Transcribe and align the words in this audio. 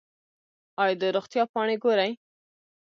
ایا 0.81 0.95
د 1.01 1.03
روغتیا 1.15 1.43
پاڼې 1.53 1.75
ګورئ؟ 1.83 2.11